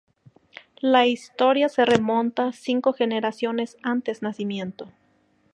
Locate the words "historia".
1.05-1.69